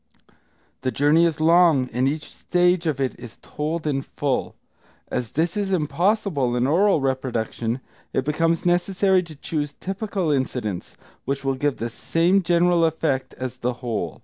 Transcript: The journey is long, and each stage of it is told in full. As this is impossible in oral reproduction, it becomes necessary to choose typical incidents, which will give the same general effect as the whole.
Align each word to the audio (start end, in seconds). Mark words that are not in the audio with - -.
The 0.81 0.89
journey 0.89 1.27
is 1.27 1.39
long, 1.39 1.87
and 1.93 2.07
each 2.07 2.27
stage 2.33 2.87
of 2.87 2.99
it 2.99 3.19
is 3.19 3.37
told 3.43 3.85
in 3.85 4.01
full. 4.01 4.55
As 5.09 5.29
this 5.33 5.55
is 5.55 5.71
impossible 5.71 6.55
in 6.55 6.65
oral 6.65 6.99
reproduction, 7.01 7.81
it 8.11 8.25
becomes 8.25 8.65
necessary 8.65 9.21
to 9.21 9.35
choose 9.35 9.73
typical 9.79 10.31
incidents, 10.31 10.97
which 11.25 11.43
will 11.45 11.53
give 11.53 11.77
the 11.77 11.91
same 11.91 12.41
general 12.41 12.83
effect 12.83 13.35
as 13.35 13.57
the 13.57 13.73
whole. 13.85 14.19